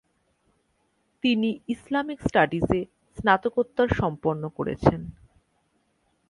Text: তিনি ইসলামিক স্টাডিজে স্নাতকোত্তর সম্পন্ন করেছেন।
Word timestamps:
তিনি 1.23 1.49
ইসলামিক 1.73 2.19
স্টাডিজে 2.27 2.79
স্নাতকোত্তর 3.17 3.87
সম্পন্ন 3.99 4.43
করেছেন। 4.57 5.01